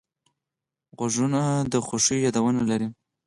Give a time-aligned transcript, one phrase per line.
[0.97, 1.41] غوږونه
[1.71, 2.87] د خوښیو یادونه لري